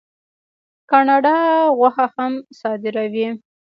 کاناډا 0.89 1.35
غوښه 1.77 2.05
هم 2.15 2.33
صادروي. 2.59 3.27